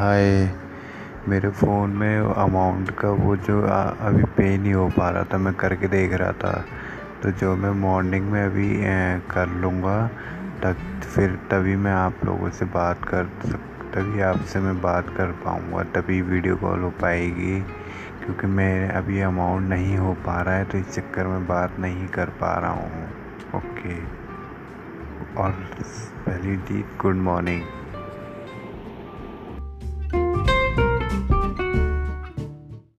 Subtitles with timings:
[0.00, 0.48] हाय।
[1.28, 5.52] मेरे फ़ोन में अमाउंट का वो जो अभी पे नहीं हो पा रहा था, मैं
[5.54, 6.52] करके देख रहा था।
[7.22, 8.68] तो जो मैं मॉर्निंग में अभी
[9.30, 9.96] कर लूँगा,
[10.62, 13.58] तब फिर तभी मैं आप लोगों से बात कर सक,
[13.94, 17.60] तभी आपसे मैं बात कर पाऊँगा, तभी वीडियो कॉल हो पाएगी।
[18.24, 22.06] क्योंकि मैं अभी अमाउंट नहीं हो पा रहा है तो इस चक्कर में बात नहीं
[22.08, 23.04] कर पा रहा हूँ।
[23.56, 23.98] ओके
[25.42, 25.50] और
[26.26, 27.62] पहली डी गुड मॉर्निंग